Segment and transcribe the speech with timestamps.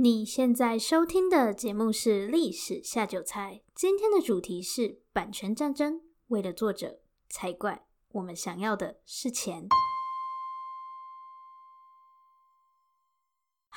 [0.00, 6.02] 你现在收听的节目是《历史下酒菜》，今天的主题是版权战争。
[6.28, 9.66] 为了作者才怪，我们想要的是钱。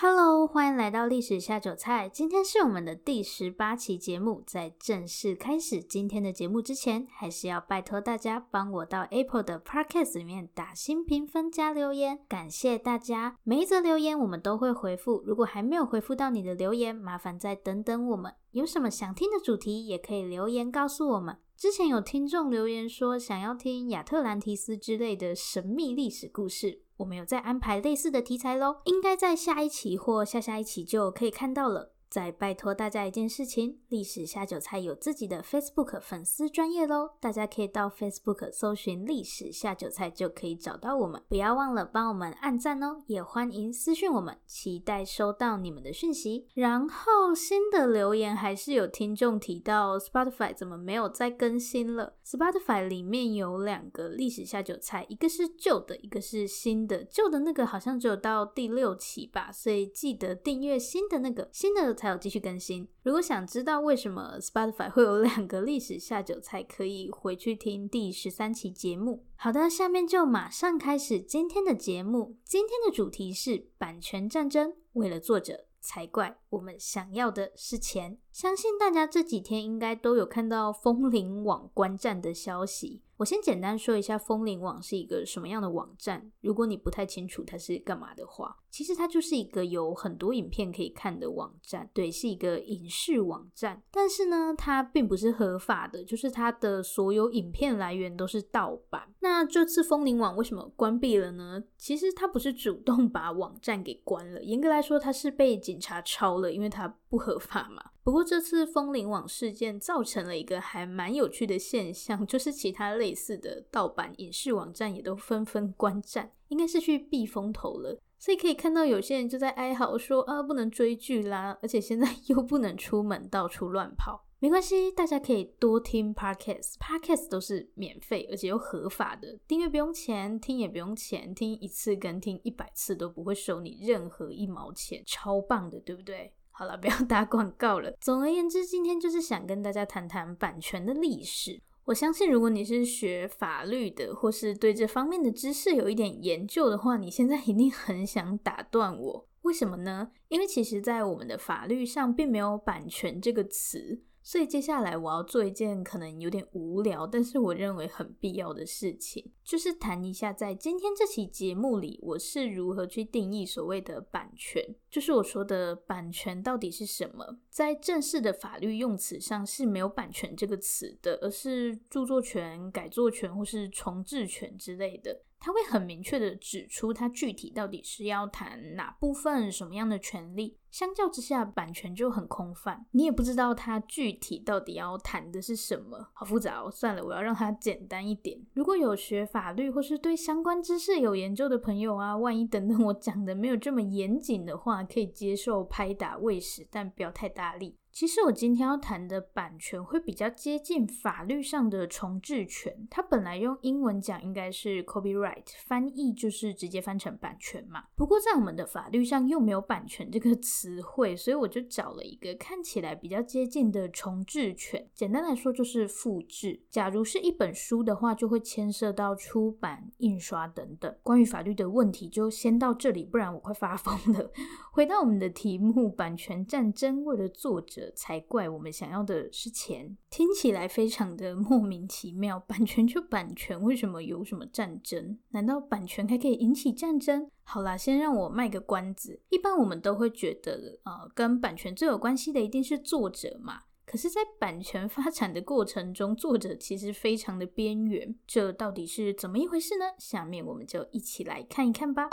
[0.03, 2.09] Hello，欢迎来到历史下酒菜。
[2.09, 4.41] 今天是我们的第十八期节目。
[4.47, 13.37] 在正式开始今天的节目之前，还是要拜托大家帮我到 Apple 的 Podcast 里面打新评分加留言，感谢大家。
[13.43, 15.21] 每一则留言我们都会回复。
[15.23, 18.33] 如果还没有回复到你的留言，麻烦再等等我们。
[18.53, 21.37] 有什么想听的主题，也可以留言告诉我们。
[21.55, 26.81] 之前有听众留言说想要听亚特兰提斯之类的神秘历史故事。
[27.01, 31.93] 我们有在安排类似的题材喽，应该在下一期或下下一期就可以看到了。
[32.11, 41.23] 再拜托大家一件事情，历史下酒菜有自己的 Facebook 粉丝专业喽，大家可以到 Facebook 搜寻“历史下酒菜”就可以找到我们。
[41.29, 46.47] 不要忘了帮我们按赞哦，也欢迎私讯我们，期待收到你们的讯息。
[46.53, 57.05] 然后新的留言还是有听众提到 Spotify 怎么没有再更新了？Spotify 里面有两个历史下酒菜，一个是旧的，一个是新的。
[57.05, 61.95] 旧的那个好像只有到第六期吧，所以记得订阅新的那个，新的。
[62.01, 62.87] 才有继续更新。
[63.03, 69.23] 如果想知道为什么 Spotify 会有两个历史下酒菜，可以回去听第十三期节目。
[69.35, 72.37] 好的，下面就马上开始今天的节目。
[72.43, 74.73] 今天的主题是版权战争。
[74.93, 78.17] 为了作者才怪，我们想要的是钱。
[78.31, 83.01] 相信大家这几天应该都有看到风铃网观战的消息。
[83.17, 86.31] 我先简单说一下风铃网是一个什么样的网站。
[86.39, 93.83] 如果你不太清楚它是干嘛的话，其实它就是一个有很多影片可以看的网站，对，是一个影视网站。
[93.91, 99.13] 但是呢，它并不是合法的，就是它的所有影片来源都是盗版。
[99.19, 101.63] 那这次风铃网为什么关闭了呢？
[101.77, 107.91] 其实它不是主动把网站给关了，严格来说，它是被警察抄了，因为它不合法嘛。
[108.03, 117.99] 不过这次风铃网事件造成了一个还蛮有趣的现象，就是其他类似的盗版影视网站也都纷纷关站，应该是去避风头了。
[118.17, 124.25] 所以可以看到有些人就在哀嚎说啊，不能追剧啦，而且现在 又不能出门到处乱跑。
[124.37, 136.33] 没关系，大家可以多听 Podcast，Podcast 都是免费而且又合法的，订阅不用钱，听也不用钱，听一次跟听一百次都不会收你任何一毛钱，超棒的，对不对？
[136.61, 137.91] 好了，不要打广告了。
[137.99, 141.59] 总而言之，今天就是想跟大家谈谈版权的历史。
[141.85, 149.27] 我相信，如果你是学法律的，或是对这方面的知识有一点研究的话，你现在一定很想打断我。
[149.41, 150.11] 为什么呢？
[150.27, 154.03] 因为其实，在我们的法律上，并没有版权这个词。
[154.23, 167.39] 所以接下来我要做一件可能有点无聊，但是我认为很必要的事情，就是谈一下在今天这期节目里，我是如何去定义所谓的版权，就是我说的版权到底是什么。
[167.49, 175.23] 在正式的法律用词上是没有版权这个词的，而是著作权、改作权或是重制权之类的。
[175.41, 180.55] 他会很明确的指出，他具体到底是要谈哪部分、什么样的权利。
[180.69, 186.69] 相较之下，版权就很空泛，你也不知道他具体到底要谈的是什么，好复杂哦。
[186.71, 188.39] 算了，我要让它简单一点。
[188.53, 197.75] 如果有学法律或是对相关知识有研究的朋友啊，万一等等我讲的没有这么严谨的话，可以接受拍打喂食，但不要太大力。
[197.91, 207.83] 其实我今天要谈的版权会比较接近法律上的重制权，它本来用英文讲应该是 copyright，翻译就是直接翻成版权嘛。
[207.95, 214.89] 不过在我们的法律上又没有版权这个 词汇，所以我就找了一个看起来比较接近的重制权。
[214.95, 216.63] 简单来说就是复制。
[216.69, 220.95] 假如是一本书的话，就会牵涉到出版、印刷等等。
[221.03, 224.31] 关于法律的问题就先到这里，不然我快发疯了。
[224.71, 227.80] 回到我们的题目，版权战争为了作者。
[227.95, 228.49] 才怪！
[228.49, 232.37] 我们想要的是钱，听起来非常的莫名其妙。
[232.41, 235.17] 版权就版权，为什么有什么战争？
[235.29, 237.31] 难道版权还可以引起战争？
[237.43, 239.21] 好啦，先让我卖个关子。
[239.29, 243.61] 一般我们都会觉得，呃，跟版权最有关系的一定是作者嘛。
[243.85, 248.15] 可是，在版权发展的过程中，作者其实非常的边缘。
[248.25, 249.85] 这到底是怎么一回事呢？
[249.97, 252.07] 下面我们就一起来看一看吧。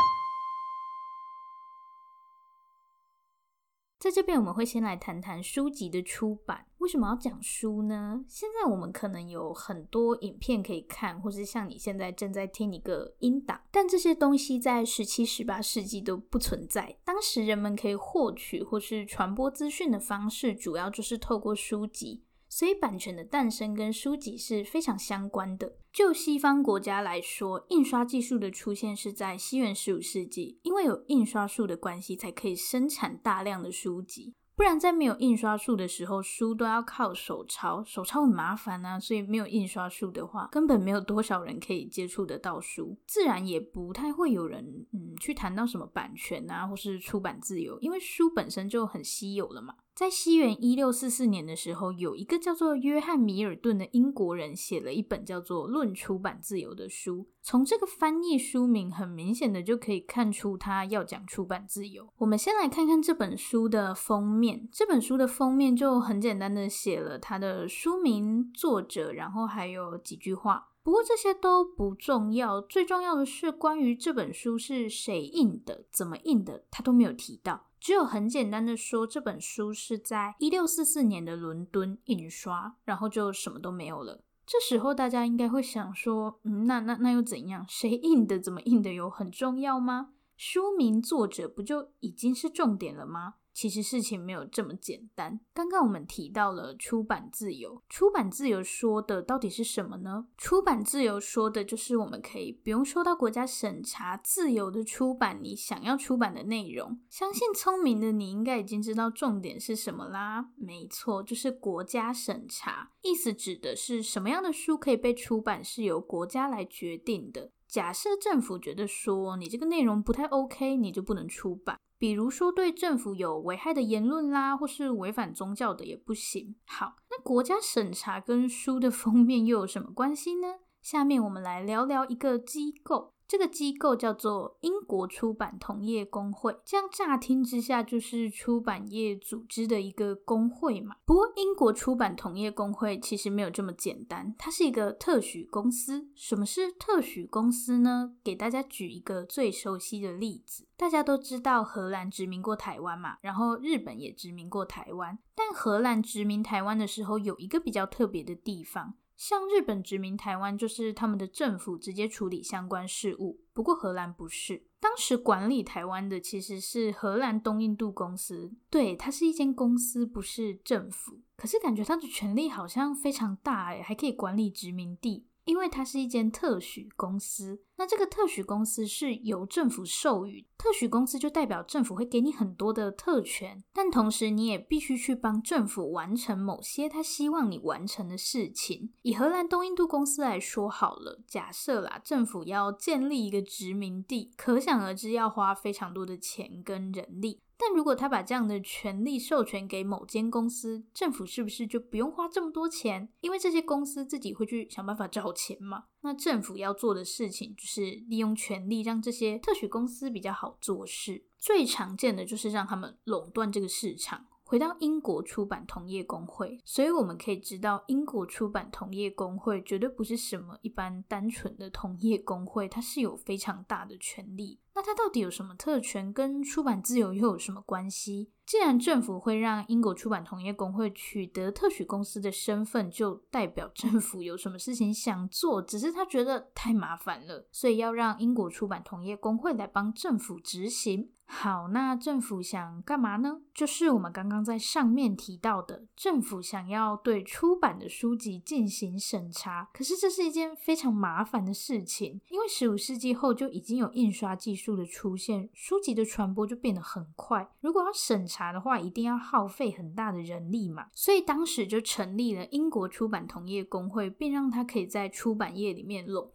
[3.98, 6.66] 在这边，我们会先来谈谈书籍的出版。
[6.78, 8.24] 为什么要讲书呢？
[8.28, 16.96] 现在我们可能有很多影片可以看，或是像你现在正在听一个音档，但这些东西在十七、十八世纪都不存在。
[17.04, 22.22] 当时人们可以获取或是传播资讯的方式，主要就是透过书籍。
[22.48, 25.76] 所以版权的诞生跟书籍是非常相关的。
[25.92, 34.34] 就西方国家来说，印刷技术的出现是在西元十五世纪，因为有印刷术的关系，才可以生产大量的书籍。
[34.54, 38.98] 不然，在没有印刷术的时候，书都要靠手抄，手抄很麻烦啊。
[38.98, 49.74] 所以没有印刷术的话，根本没有多少人可以接触得到书，自然也不太会有人嗯去谈到什么版权啊，或是出版自由，因为书本身就很稀有了嘛。
[49.98, 57.26] 在西元一六四四年的时候，有一个叫做约翰·米尔顿的英国人写了一本叫做《论出版自由》的书。
[57.42, 62.08] 从这个翻译书名，很明显的就可以看出他要讲出版自由。
[62.18, 64.68] 我们先来看看这本书的封面。
[64.70, 70.68] 这本书的封面就很简单的写了他的书名、作者，然后还有几句话。
[70.88, 77.66] 不过这些都不重要，最重要的是关于这本书是谁印的、怎么印的，他都没有提到。
[77.78, 84.24] 只有很简单的说，这本书是在一六四四年的伦敦印刷，然后就什么都没有了。
[84.46, 87.66] 这时候大家应该会想说，嗯，那那那又怎样？
[87.68, 88.40] 谁印的？
[88.40, 88.94] 怎么印的？
[88.94, 90.14] 有很重要吗？
[90.38, 93.34] 书名、作者不就已经是重点了吗？
[93.58, 95.40] 其实事情没有这么简单。
[95.52, 100.28] 刚刚我们提到了出版自由，出版自由说的到底是什么呢？
[100.36, 107.00] 出版自由说的就是我们可以不用受到国家审查，自由的出版你想要出版的内容。
[107.10, 110.50] 相信聪明的你应该已经知道重点是什么啦。
[110.54, 117.50] 没错，就是国家审查，意思指的是什么样的书可以被出版是由国家来决定的。
[117.66, 121.76] 假设政府觉得说你这个内容不太 OK，你就不能出版。
[121.98, 126.54] 比如说，对政府有危害的言论啦，或是违反宗教的也不行。
[126.64, 130.60] 好，那国家审查跟书的 封面又有什么关系呢？
[130.80, 133.14] 下面我们来聊聊一个机构。
[133.28, 140.96] 这个机构叫做英国出版同业公会，这样乍听之下就是出版业组织的一个公会嘛。
[141.04, 146.08] 不过，英国出版同业公会其实没有这么简单，它是一个特许公司。
[146.14, 148.14] 什么是特许公司呢？
[148.24, 158.94] 给大家举一个最熟悉的例子，大家都知道荷兰殖民过台湾嘛，然后日本也殖民过台湾，但荷兰殖民台湾的时候有一个比较特别的地方。
[159.18, 163.40] 像日本殖民台湾，就是他们的政府直接处理相关事务。
[163.52, 168.52] 不过荷兰不是，当时管理台湾的其实是荷兰东印度公司。
[168.70, 171.20] 对，它是一间公司，不是政府。
[171.36, 175.26] 可是感觉它的权力好像非常大诶，还可以管理殖民地。
[175.48, 188.92] 因为它是一间特许公司，那这个特许公司是由政府授予，特许公司就代表政府会给你很多的特权，但同时你也必须去帮政府完成某些他希望你完成的事情。
[189.00, 197.40] 以荷兰东印度公司来说好了，假设啦，政府要建立一个殖民地，可想而知要花非常多的钱跟人力。
[197.58, 203.08] 但如果他把这样的权利授权给某间公司，政府是不是就不用花这么多钱？
[203.20, 205.84] 因为这些公司自己会去想办法找钱嘛。
[206.02, 211.24] 那政府要做的事情就是利用权力让这些特许公司比较好做事。
[211.36, 214.26] 最常见的就是让他们垄断这个市场。
[214.44, 224.58] 回到英国出版同业公会，所以我们可以知道，英国出版同业公会绝对不是什么一般单纯的同业公会，它是有非常大的权力。
[224.78, 228.30] 那它到底有什么特权，跟出版自由又有什么关系？
[228.46, 241.10] 既然政府会让英国出版同业公会取得特许公司的身份，就代表政府有什么事情想做，只是他觉得太麻烦了，所以要让英国出版同业公会来帮政府执行。
[241.30, 243.42] 好，那政府想干嘛呢？
[243.52, 249.68] 就是我们刚刚在上面提到的，政府想要对出版的书籍进行审查。
[249.74, 257.50] 可是这是一件非常麻烦的事情，因为十五世纪后就已经有印刷技术的出现，书籍的传播就变得很快。
[257.60, 260.86] 如果要审查的话，一定要耗费很大的人力嘛。
[260.92, 266.30] 所以当时就成立了英国出版同业公会，并让它可以在出版业里面垄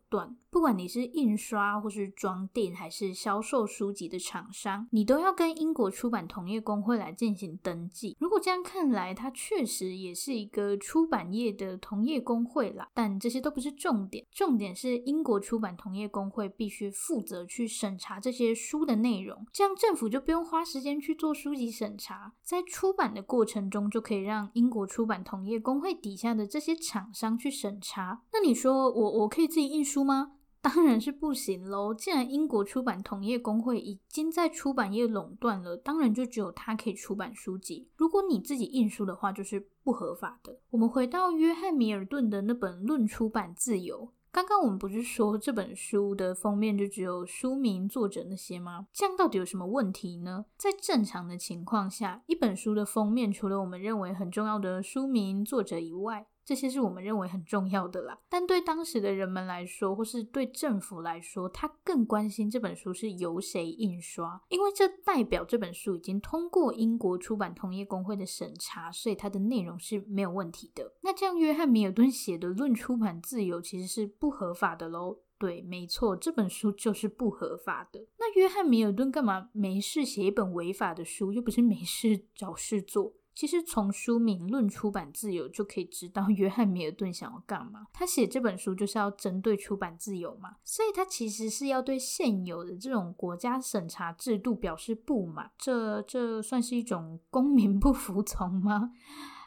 [0.50, 8.16] 不管你是印刷或是装订，还是销售书籍的厂商，你都要跟英国出版同业公会来进行登记。
[8.20, 12.88] 如果这样看来，它确实也是一个出版业的同业公会啦。
[12.94, 28.22] 但这些都不是重点，重点是英国出版同业公会必须负责去审查这些书的内容，这样政府就不用花时间去做书籍审查，在出版的过程中就可以让英国出版同业公会底下的这些厂商去审查。
[28.32, 30.34] 那你说我我可以自己印书吗？
[30.62, 31.94] 当然是不行喽！
[31.94, 37.90] 既然英国出版同业公会已经在出版业垄断了，当然就只有他可以出版书籍。
[37.98, 40.58] 如果你自己印书的话，就是不合法的。
[40.70, 48.88] 我们回到约翰·米尔顿的那本《论出版自由》，刚刚我们不是说这本书的封面就只有书名、作者那些吗？
[48.94, 50.46] 这样到底有什么问题呢？
[50.58, 70.94] 在正常的情况下，一本书的封面除了我们认为很重要的书名、作者以外，这些是我们认为很重要的啦，但对当时的人们来说，或是对政府来说，他更关心这本书是由谁印刷，因为这代表这本书已经通过英国出版同业公会的审查，所以它的内容是没有问题的。
[71.02, 75.20] 那这样，约翰·米尔顿写的《论出版自由》其实是不合法的喽？
[75.40, 78.08] 对，没错，这本书就是不合法的。
[78.18, 81.34] 那约翰·米尔顿干嘛没事写一本违法的书？
[81.34, 83.14] 又不是没事找事做。
[83.36, 87.88] 其实从书名《论出版自由》就可以知道， 约翰·米尔顿想要干嘛。
[87.92, 95.52] 他写这本书就是要针对出版自由嘛，所以他其实是要对现有的这种国家审查制度表示不满。
[95.58, 98.92] 这这算是一种公民不服从吗？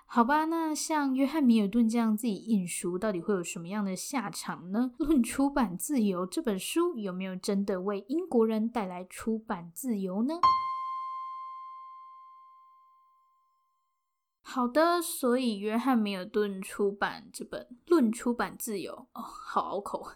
[0.09, 4.93] 好吧，那像约翰·米尔顿这样自己印书，到底会有什么样的下场呢？
[5.05, 10.35] 《论出版自由》这本书有没有真的为英国人带来出版自由呢？
[14.49, 20.07] 好的，所以约翰·米尔顿出版这本《论出版自由》哦，好拗口。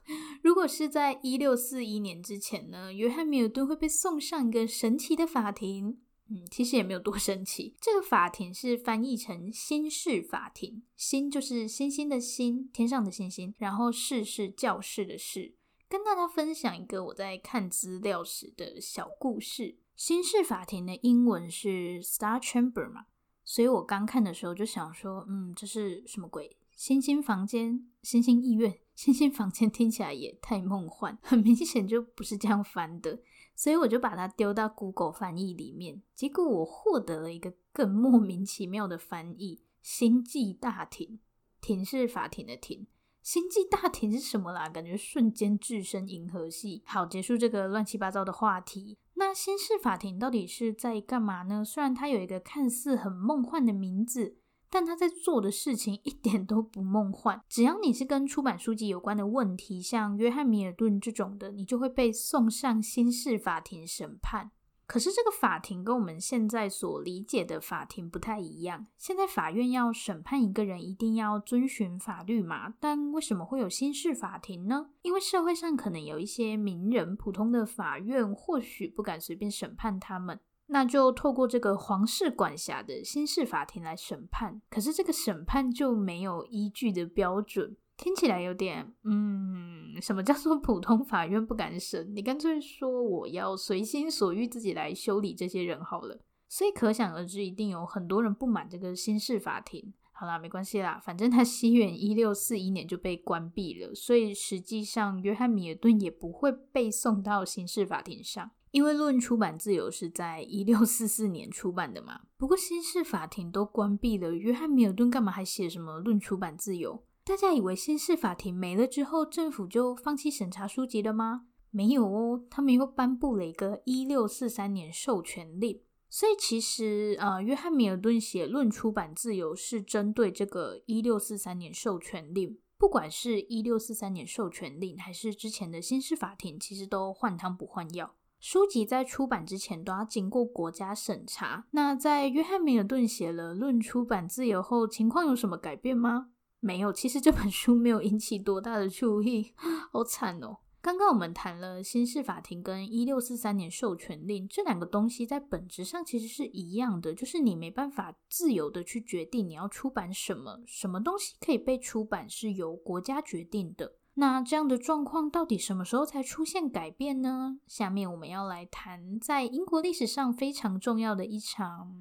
[0.40, 5.98] 如果是在一六四一年之前呢，约翰·米尔顿会被送上一个神奇的法庭。
[6.28, 7.74] 嗯，其实也没有多神奇。
[7.80, 15.56] 这个法庭是翻译成“星室法庭”，星就是星星的星，天上的星星，然后室是教室的室。
[15.88, 19.78] 跟大家分享一个我在看资料时的小故事。
[19.96, 23.06] 星室法庭的英文是 Star Chamber 嘛。
[23.50, 26.56] 所以我刚看的时候就想说，嗯，这是什么鬼？
[26.76, 33.20] 星星房间、星星医院、星星房间听起来也太梦幻，很明显就不是这样翻的。
[33.56, 41.18] 所以我就把它丢到 Google 翻译里面，结果我获得了一个更莫名其妙的翻译：星际大庭。
[41.60, 42.86] 庭是法庭的庭，
[43.22, 44.68] 星际大庭是什么啦？
[44.68, 46.82] 感觉瞬间置身银河系。
[46.86, 48.96] 好，结束这个乱七八糟的话题。
[49.14, 51.64] 那新式法庭到底是在干嘛呢？
[51.64, 54.38] 虽然它有一个看似很梦幻的名字，
[54.70, 57.42] 但它在做的事情一点都不梦幻。
[57.46, 64.50] 只要你是跟出版书籍有关的问题，像约翰·米尔顿这种的，你就会被送上新式法庭审判。
[64.90, 68.88] 可是这个法庭跟我们现在所理解的法庭不太一样。
[68.98, 72.74] 现在法院要审判一个人，一定要遵循法律嘛？
[72.80, 74.88] 但为什么会有新式法庭呢？
[75.02, 84.60] 因为社会上可能有一些名人，普通的法院或许不敢随便审判他们，那就透过这个皇室管辖的新式法庭来审判。
[84.68, 87.76] 可是这个审判就没有依据的标准。
[88.00, 92.10] 听起来有点，嗯，什么叫做普通法院不敢审？
[92.16, 96.18] 你干脆说我要随心所欲自己来修理这些人好了。
[96.48, 99.92] 所以可想而知，一定有很多人不满这个新式法庭。
[100.12, 112.22] 好啦，没关系啦，反正他西元一六四一年就被关闭了，所以实际上约翰·米尔顿也不会被送到星室法庭上，因为《论出版自由》是在一六四四年出版的嘛。
[112.38, 116.96] 不过星室法庭都关闭了，约翰·米尔顿干嘛还写什么《论出版自由》？
[117.30, 121.42] 大家以为新式法庭没了之后，政府就放弃审查书籍了吗？
[121.70, 125.80] 没有哦，他们又颁布了一个一六四三年授权令。
[126.08, 132.58] 所以其实，呃，约翰·米尔顿写《论出版自由》是针对这个一六四三年授权令。
[132.76, 138.16] 不管是一六四三年授权令，还是之前的新式法庭，其实都换汤不换药。
[138.40, 141.66] 书籍在出版之前都要经过国家审查。
[141.70, 146.30] 那在约翰·米尔顿写了《论出版自由》后，情况有什么改变吗？
[146.60, 149.52] 没有，其实这本书没有引起多大的注意，
[149.90, 150.58] 好惨哦。
[150.82, 163.96] 刚刚我们谈了新式法庭跟一六四三年授权令这两个东西，在本质上其实是一样的，就是你没办法自由的去决定你要出版什么，什么东西可以被出版是由国家决定的。
[164.14, 167.58] 那这样的状况到底什么时候才出现改变呢？
[167.66, 171.94] 下面我们要来谈在英国历史上非常重要的一场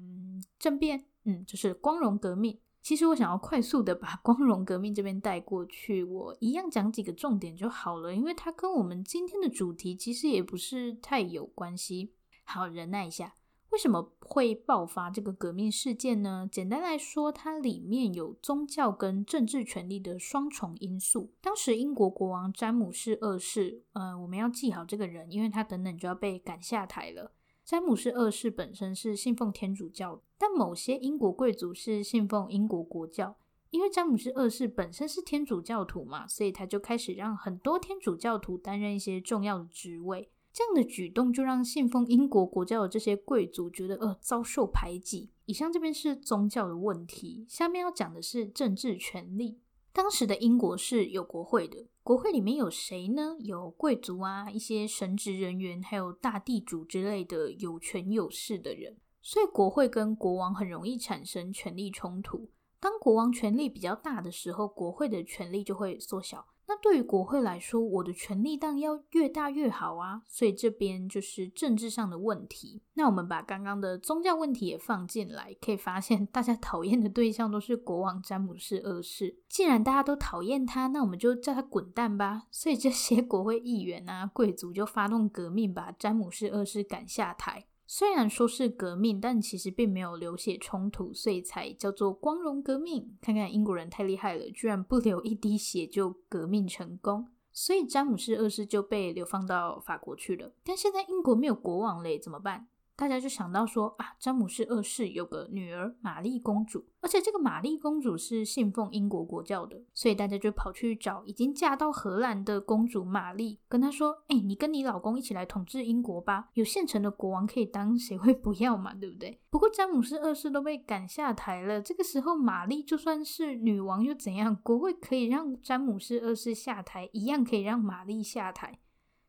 [0.58, 2.58] 政变，嗯，就是光荣革命。
[2.82, 12.14] 其实我想要快速的把光荣革命这边带过去，我一样讲几个重点就好了，因为它跟我们今天的主题其实也不是太有关系。
[12.44, 13.34] 好，忍耐一下，
[13.70, 16.48] 为什么会爆发这个革命事件呢？
[16.50, 21.34] 简单来说，它里面有宗教跟政治权力的双重因素。
[21.40, 27.32] 当时英国国王詹姆士二世，呃，我们要记好这个人，因为他等等就要被赶下台了。
[27.70, 33.36] 詹姆士二世本身是信奉天主教，但某些英国贵族是信奉英国国教。
[33.70, 40.28] 因为詹姆士二世本身是天主教徒嘛，所以他就开始让很多天主教徒担任一些重要的职位。
[40.52, 45.30] 这样的举动就让信奉英国国教的这些贵族觉得呃遭受排挤。
[45.44, 49.60] 以上这边是宗教的问题，下面要讲的是政治权力。
[49.92, 53.36] 当时的英国是有国会的，国会里面有谁呢？
[53.40, 58.96] 有贵族啊，一些神职人员，还有大地主之类的有权有势的人。
[59.20, 62.48] 所以国会跟国王很容易产生权力冲突。
[62.78, 66.46] 当国王权力比较大的时候，国会的权力就会缩小。
[66.70, 70.22] 那对于国会来说，我的权力当然要越大越好啊。
[70.28, 72.80] 所以这边就是政治上的问题。
[72.94, 79.40] 那我们把刚刚的宗教问题也放进来，可以发现大家讨厌的对象都是国王詹姆士二世。
[79.48, 82.44] 既然大家都讨厌他，那我们就叫他滚蛋吧。
[82.52, 87.66] 所以这些国会议员啊、贵族就发动革命，把詹姆士二世赶下台。
[87.92, 93.18] 虽然说是革命，但其实并没有流血冲突，所以才叫做光荣革命。
[93.20, 100.52] 看看英国人太厉害了，居然不流一滴血就革命成功，所以詹姆士二世就被流放到法国去了。
[100.62, 102.68] 但现在英国没有国王嘞，怎么办？
[103.00, 118.92] 大家就想到说啊，詹姆士二世有个女儿玛丽公主，而且这个玛丽公主是信奉英国国教的，所以大家就跑去找已经嫁到荷兰的公主玛丽，跟她说：“哎、你跟你老公一起来统治英国吧，有现成的国王可以当，谁会不要嘛？
[118.92, 124.54] 对不对？”不过詹姆士二世都被赶下台了，这个时候玛丽就算是女王又怎样？
[124.62, 128.80] 国会可以让詹姆士二世下台，一样可以让玛丽下台。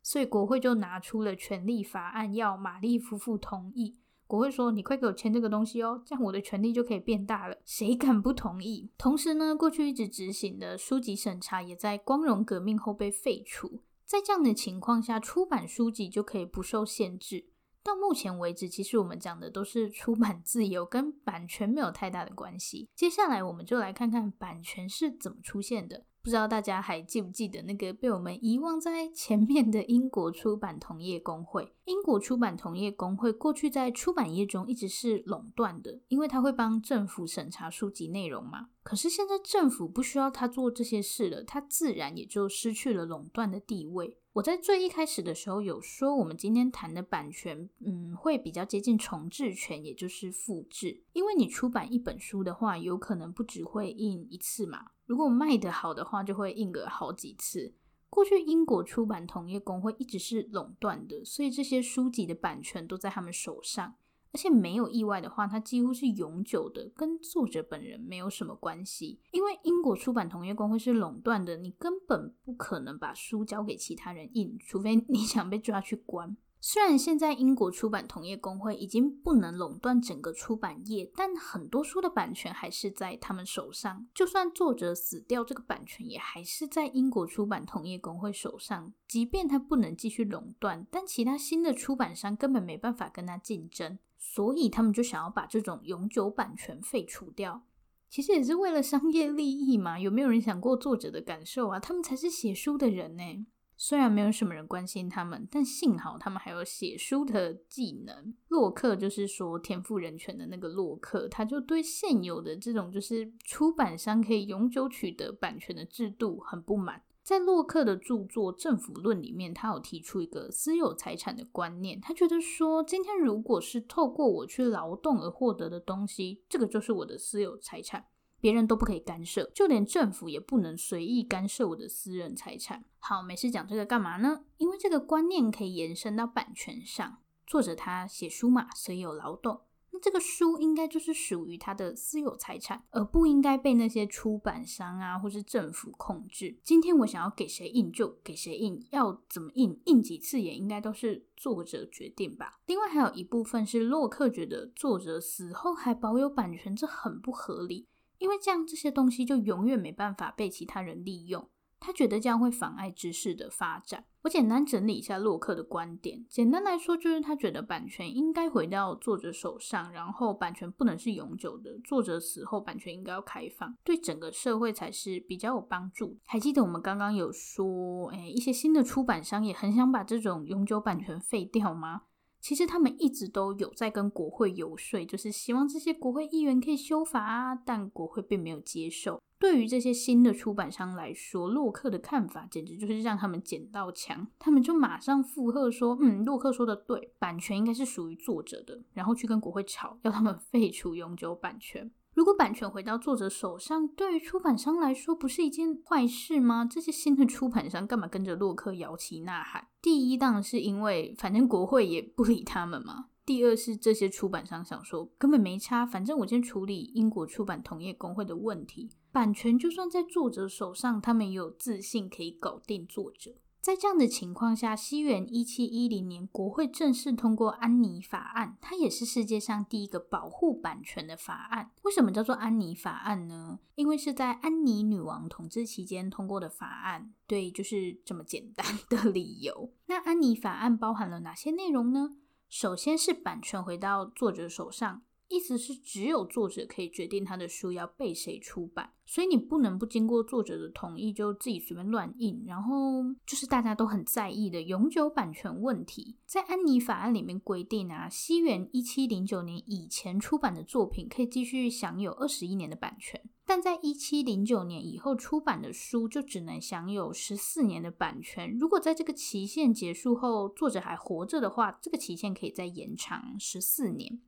[0.04, 4.00] 所以国会就拿出了权力法案，要玛丽夫妇同意。
[4.28, 8.90] 国会说：“你快给我签这个东西哦，这样我的权力就可以变大了。”谁敢不同意？
[8.98, 13.82] 同时呢，过去一直执行的书籍审查也在光荣革命后被废除。
[14.06, 17.48] 在这样的情况下，出版书籍就可以不受限制。
[17.84, 22.88] 到目前为止，其实我们讲的都是出版自由，跟版权没有太大的关系。
[22.96, 26.06] 接下来，我们就来看看版权是怎么出现的。
[26.24, 31.74] 不知道大家还记不记得那个被我们遗忘在前面的英国出版同业公会？
[31.86, 38.70] 英国出版同业公会过去在出版业中一直是垄断的，因为它会帮政府审查书籍内容嘛。
[38.84, 44.18] 可是现在政府不需要它做这些事了，它自然也就失去了垄断的地位。
[44.34, 51.04] 我在最一开始的时候有说，我们今天谈的版权，嗯，会比较接近重制权，也就是复制。
[51.12, 54.92] 因为你出版一本书的话，有可能不只会印一次嘛。
[55.12, 57.74] 如果卖得好的话，就会印个好几次。
[58.10, 63.96] 过去英国出版同业公会一直是垄断的，所以这些书籍的版权都在他们手上。
[64.32, 69.20] 而且没有意外的话，它几乎是永久的，跟作者本人没有什么关系。
[69.34, 76.38] 因为英国出版同业公会是垄断的，你根本不可能把书交给其他人印，除非你想被抓去关。
[76.64, 84.06] 虽然现在英国出版同业公会已经不能垄断整个出版业，但很多书的版权还是在他们手上。
[84.14, 88.94] 就算作者死掉，这个版权也还是在英国出版同业公会手上。
[89.08, 97.64] 即便他不能继续垄断，但其他新的出版商根本没办法跟他竞争，所以他们就想要把这种永久版权废除掉。
[98.08, 99.98] 其实也是为了商业利益嘛。
[99.98, 101.80] 有没有人想过作者的感受啊？
[101.80, 103.48] 他们才是写书的人呢。
[103.84, 108.32] 虽然没有什么人关心他们，但幸好他们还有写书的技能。
[108.48, 117.02] 洛克就是说天赋人权的那个洛克，他就对现有的这种就是出版商可以永久取得版权的制度很不满。
[117.24, 122.00] 在洛克的著作《政府论》里面，他有提出一个私有财产的观念。
[122.00, 128.06] 他觉得说，今天如果是透过我去劳动而获得的东西，这个就是我的私有财产。
[128.42, 132.84] 别人都不可以干涉，就连政府也不能随意干涉我的私人财产。
[132.98, 134.44] 好，没事讲这个干嘛呢？
[134.58, 137.20] 因为这个观念可以延伸到版权上。
[137.48, 146.58] 作者他写书嘛，所以有劳动，那这个书应该就是属于他的私有财产，而不应该被那些出版商啊或是政府控制。
[146.64, 152.62] 今天我想要给谁印就给谁印，要怎么印，印几次也应该都是作者决定吧。
[152.68, 157.88] 另外还有一部分是洛克觉得作者死后还保有版权，这很不合理。
[158.22, 161.50] 因为这样，这些东西就永远没办法被其他人利用。
[161.80, 164.06] 他觉得这样会妨碍知识的发展。
[164.22, 166.24] 我简单整理一下洛克的观点。
[166.30, 171.80] 简单来说，就是他觉得版权应该回到作者手上，然后版权不能是永久的。
[171.84, 176.20] 作者死后，版权应该要开放，对整个社会才是比较有帮助。
[176.24, 182.04] 还记得我们刚刚有说，哎，一些新的出版商也很想把这种永久版权废掉吗？
[182.42, 189.22] 其实他们一直都有在跟国会游说，就是希望这些国会议员可以修法啊，但国会并没有接受。
[189.38, 201.90] 对于这些新的出版商来说，洛克的看法简直就是让他们捡到枪，他们就马上附和说：“嗯，洛克说的对，版权应该是属于作者的。”然后去跟国会吵，要他们废除永久版权。
[202.14, 206.66] 如果版权回到作者手上，对于出版商来说不是一件坏事吗？
[206.70, 209.66] 这些新的出版商干嘛跟着洛克摇旗呐喊？
[209.82, 213.06] 第一，当然是因为反正国会也不理他们嘛。
[213.26, 223.32] 第二是这些出版商想说根本没差，反正我先处理英国出版同业公会的问题，版权就算在作者手上，他们也有自信可以搞定作者。
[223.62, 231.70] 在这样的情况下，西元一七一零年，国会正式通过安妮法案，它也是世界上第一个保护版权的法案。
[231.84, 233.60] 为什么叫做安妮法案呢？
[233.76, 237.14] 因为是在安妮女王统治期间通过的法案。
[237.28, 239.72] 对，就是这么简单的理由。
[239.86, 242.16] 那安妮法案包含了哪些内容呢？
[242.50, 245.04] 首先是版权回到作者手上。
[245.32, 252.44] 意思是只有作者可以决定他的书要被谁出版，所以你不能不经过作者的同意就自己随便乱印。
[252.46, 268.52] 然后就是大家都很在意的永久版权问题，在安妮法案里面规定啊，西元一七零九年以前出版的作品可以继续享有二十一年的版权，但在一七零九年以后出版的书就只能享有十四年的版权。
[268.58, 274.20] 如果在这个期限结束后作者还活着的话，这个期限可以再延长十四年。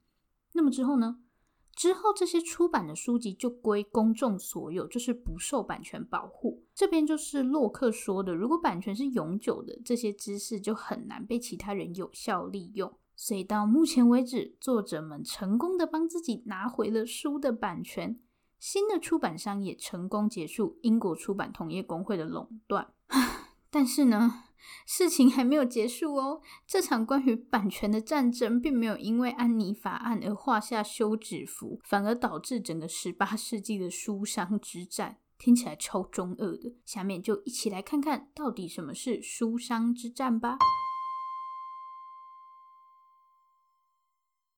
[0.54, 1.20] 那么之后呢？
[1.76, 6.64] 之后这些出版的书籍就归公众所有，就是不受版权保护。
[6.76, 12.94] 这边就是洛克说的，如果版权是永久的，这些知识就很难被其他人有效利用。
[13.16, 18.20] 所以到目前为止，作者们成功的帮自己拿回了书的版权，
[18.60, 22.94] 新的出版商也成功结束英国出版同业公会的垄断。
[23.72, 24.44] 但是呢，
[24.86, 26.42] 事情还没有结束哦。
[26.68, 35.18] 这场关于版权的战争，并没有因为安妮法案而画下休止符，反而导致整个十八世纪的书商之战。
[35.40, 36.76] 听起来超中二的。
[36.86, 40.58] 下面就一起来看看到底什么是书商之战吧。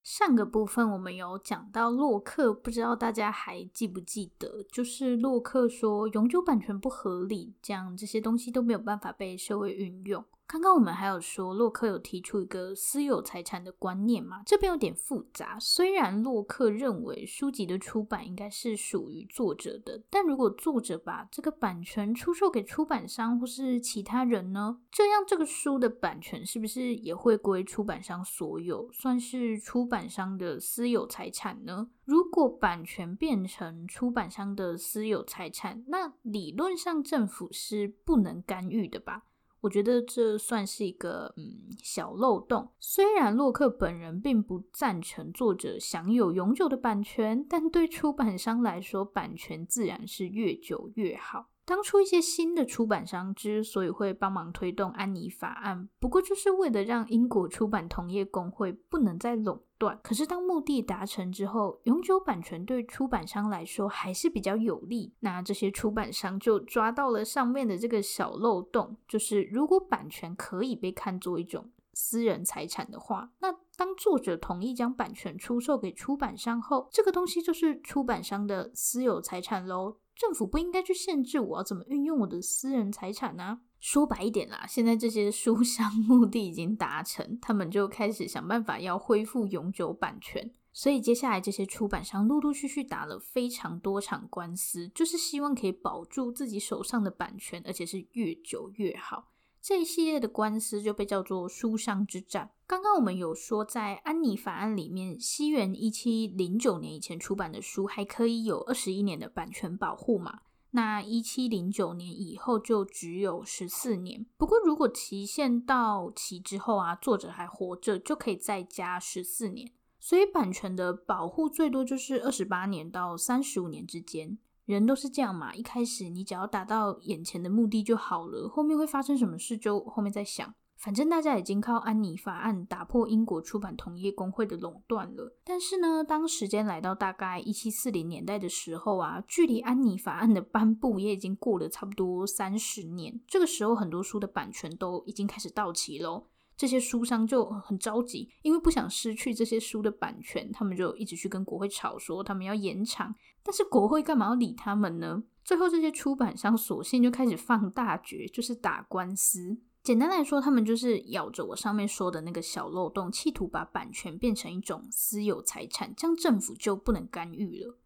[0.06, 4.62] 上个部分我们有讲到洛克，不知道大家还记不记得？
[4.70, 10.24] 就是洛克说永久版权不合理，这样这些东西都没有办法被社会运用。
[10.48, 14.42] 刚刚我们还有说，洛克有提出一个私有财产的观念嘛？
[14.46, 15.58] 这边有点复杂。
[15.58, 24.78] 虽然洛克认为书籍的出版应该是属于作者的，但如果作者把这个版权出售给出版商或是其他人呢？
[24.92, 31.90] 这样这个书的版权是不是也会归出版商所有，算是出版商的私有财产呢？
[32.04, 39.24] 如果版权变成出版商的私有财产，那理论上政府是不能干预的吧？
[39.66, 42.70] 我觉得这算是一个嗯小漏洞。
[42.78, 51.48] 虽然洛克本人并不赞成作者享有永久的版权，但对出版商来说，版权自然是越久越好。
[51.64, 59.98] 当初一些新的出版商之所以会帮忙推动安妮法案，不过就是为了让英国出版同业公会不能再垄断。
[60.02, 65.14] 可是当目的达成之后，永久版权对出版商来说还是比较有利。
[65.20, 79.96] 那这些出版商就抓到了上面的这个小漏洞，就是如果版权可以被看作一种私人财产的话，那当作者同意将版权出售给出版商后，这个东西就是出版商的私有财产喽。
[80.14, 90.52] 政府不应该去限制我要怎么运用我的私人财产呢、说白一点啦，现在这些书 商目的已经达成，他们就开始想办法要恢复永久版权。
[90.72, 99.32] 所以接下来这些出版商陆陆续续打了非常多场官司，就是希望可以保住自己手上的版权，而且是越久越好。
[99.62, 102.50] 这一系列的官司就被叫做书商之战。
[102.66, 110.40] 刚刚我们有说，在安妮法案里面，西元一七零九年以前出版的书还可以有二十一年的版权保护嘛？
[110.76, 114.26] 那一七零九年以后就只有十四年。
[114.36, 119.72] 不过如果期限到期之后啊，作者还活着，就可以再加十四年。
[119.98, 124.36] 所以版权的保护最多就是二十八年到三十五年之间。
[124.66, 130.54] 人都是这样嘛，一开始你只要达到眼前的目的就好了，后面会发生什么事就后面再想。
[130.76, 135.36] 反正大家已经靠安妮法案打破英国出版同业公会的垄断了。
[135.42, 143.20] 但是呢，当时间来到大概一七四零年代的时候啊，距离安妮法案的颁布也已经过了差不多三十年。
[143.26, 146.26] 这个时候，很多书的版权都已经开始到期喽。
[146.58, 153.14] 这些书商就很着急，因为不想失去这些书的版权，他们就一直去跟国会吵说他们要延长。
[153.42, 155.22] 但是国会干嘛要理他们呢？
[155.44, 159.58] 最后这些出版商索性就开始放大绝，就是打官司。
[159.86, 167.78] 简单来说，他们就是咬着我上面说的那个小漏洞，企图把版权变成一种私有财产，这样政府就不能干预了。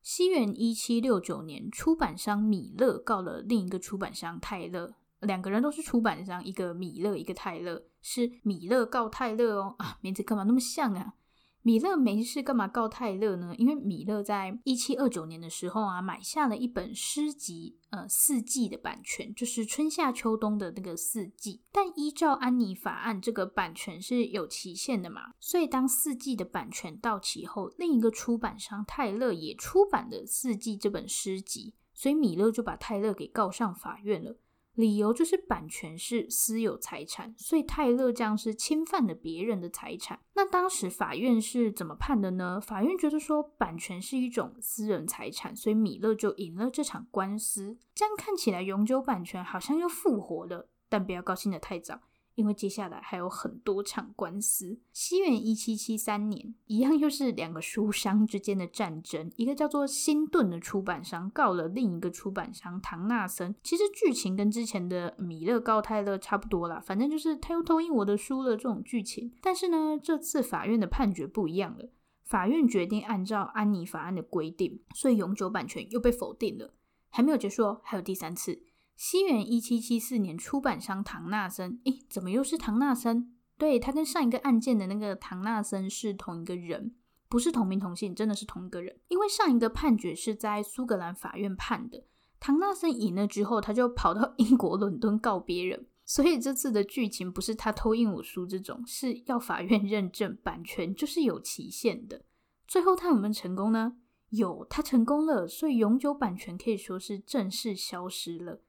[0.00, 4.94] 西元一七六九年，出版商米勒告了另一个出版商泰勒。
[5.18, 9.74] 两个人都是出版商，一个米勒，一个泰勒，是米勒告泰勒哦。
[9.78, 11.14] 啊，名字干嘛那么像啊？
[11.62, 13.54] 米勒没事干嘛告泰勒呢？
[13.58, 21.62] 因为米勒在一七二九年的时候啊，买下了一本诗集，呃，四季的版权，就是春夏秋冬的那个四季。
[21.70, 31.74] 但依照安妮法案，这个版权是有期限的嘛，所以当四季的版权到期后，另一个出版商泰勒也出版了四季这本诗集。
[31.92, 34.38] 所以米勒就把泰勒给告上法院了。
[34.74, 40.20] 理由就是版权是私有财产，所以泰勒这样是侵犯了别人的财产。
[40.34, 42.60] 那当时法院是怎么判的呢？
[42.60, 47.78] 法院觉得说版权是一种私人财产，所以米勒就赢了这场官司。
[47.94, 52.00] 这样看起来永久版权好像又复活了，但不要高兴得太早。
[52.40, 54.78] 因为接下来还有很多场官司。
[54.94, 59.30] 西元一七七三年，一样又是两个书商之间的战争。
[59.36, 63.54] 一个叫做辛顿的出版商告了另一个出版商唐纳森。
[63.62, 69.32] 其实剧情跟之前的米勒告泰勒差不多啦，反正就是他又偷印我的书了这种剧情。
[69.42, 71.90] 但是呢，这次法院的判决不一样了。
[72.24, 76.72] 法院决定按照安妮法案的规定，所以永久版权又被否定了。
[77.10, 78.62] 还没有结束哦，还有第三次。
[79.02, 83.34] 西元一七七四年，出版商唐纳森，诶，怎么又是唐纳森？
[83.56, 86.94] 对，他跟上一个案件的那个唐纳森是同一个人，
[87.26, 89.00] 不是同名同姓，真的是同一个人。
[89.08, 92.04] 因为上一个判决是在苏格兰法院判的，
[92.38, 102.22] 唐纳森赢了之后，他就跑到英国伦敦告别人，所以这次的剧情不是他偷印我书这种，是要法院认证版权就是有期限的。
[102.68, 103.96] 最后他有没有成功呢？
[104.28, 108.60] 有，他成功了，所以永久版权可以说是正式消失了。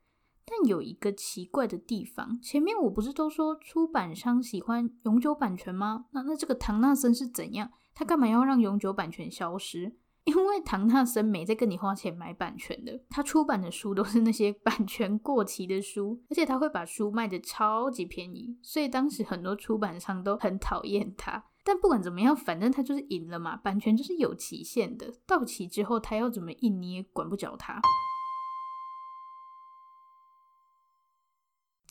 [0.45, 6.05] 但有一个奇怪的地方，前面我不是都说出版商喜欢永久版权吗？
[6.11, 7.71] 那那这个唐纳森是怎样？
[7.93, 9.95] 他干嘛要让永久版权消失？
[10.23, 21.43] 因为唐纳森没在跟你花钱买版权的，他出版的书都是那些版权过期的书，而且他会把书卖得超级便宜，所以当时很多出版商都很讨厌他。
[21.63, 27.81] 但不管怎么样，反正他就是赢了嘛，版权就是有期限的，到期之后他要怎么印你也管不着他。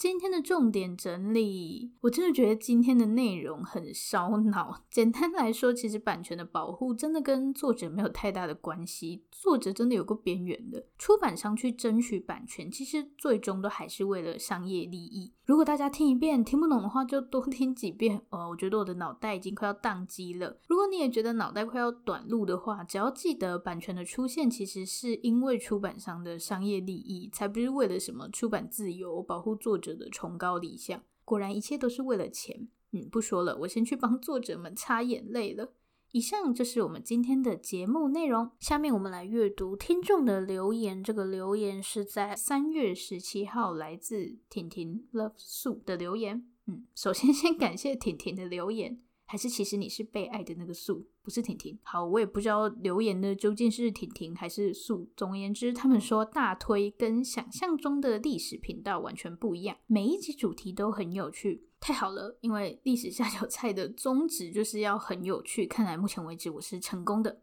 [0.01, 4.85] 今天的重点整理，我真的觉得今天的内容很烧脑。
[4.91, 10.87] 简单来说，其实版权的保护真的跟作者没有太大的关系，作者真的有个边缘的。
[10.97, 15.35] 出版商去争取版权，其实最终都还是为了商业利益。
[15.45, 18.23] 如果大家听一遍听不懂的话，就多听几遍。
[18.31, 20.57] 哦，我觉得我的脑袋已经快要宕机了。
[20.67, 32.69] 如果你也觉得脑袋快要短路的话，只要记得版权的出现，其实是因为出版商的商业利益，才不是为了什么出版自由、保护作者的崇高理想，果然一切都是为了钱。
[32.93, 35.73] 嗯，不说了，我先去帮作者们擦眼泪了。
[36.13, 38.51] 以上就是我们今天的节目内容。
[38.59, 41.05] 下面我们来阅读听众的留言。
[41.05, 46.45] 这个留言是在三月十七号，来自婷婷 Love Sue 的留言。
[46.67, 49.01] 嗯，首先先感谢婷婷的留言。
[49.31, 51.79] 还是其实你是被爱的那个素，不是婷婷。
[51.85, 55.09] 好，我也不知道留言的究竟是婷婷还是素。
[55.17, 62.37] 总而言之，他们说大推跟想象中的历史频道完全不一样，每一集主题都很有趣，太好了。
[62.41, 67.41] 因为历史下酒菜的宗旨就是要很有趣，看来目前为止我是成功的。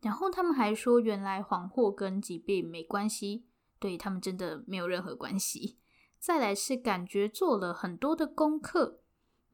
[0.00, 3.44] 然后他们还说，原来黄祸跟疾病没关系，
[3.78, 5.76] 对他们真的没有任何关系。
[6.18, 9.00] 再来是感觉做了很多的功课。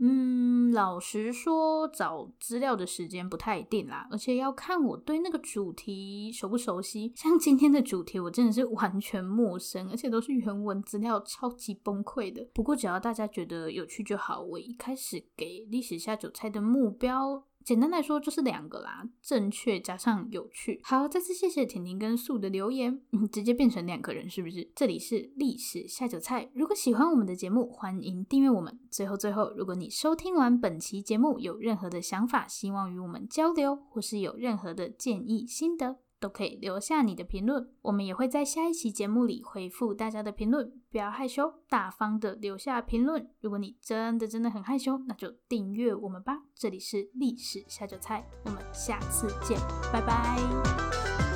[0.05, 7.13] 嗯，老实说，找资料的时间不太一定啦，而且要看我对那个主题熟不熟悉。
[7.15, 12.45] 像今天的主题，我真的是完全陌生，而且都是原文资料，超级崩溃的。
[12.53, 14.41] 不过只要大家觉得有趣就好。
[14.41, 17.45] 我一开始给历史下酒菜的目标。
[17.65, 20.81] 简单来说就是两个啦，正确加上有趣。
[20.83, 24.71] 好，再次谢谢婷婷跟素的留言，嗯，直接变成两个人是不是？
[24.75, 28.79] 这里是历史下酒菜，如果喜欢我们的节目，欢迎订阅我们。
[28.91, 35.97] 最后最后，如果你收听完本期节目有任何的想法，希望与我们交流，或是有任何的建议心得。
[36.23, 40.73] 都可以留下你的评论，我们也会在下一期节目里回复大家的评论。
[40.89, 43.29] 不要害羞，大方的留下评论。
[43.41, 46.45] 如果你真的真的很害羞，那就订阅我们吧。
[46.55, 49.59] 这里是历史下酒菜，我们下次见，
[49.93, 51.32] 拜拜。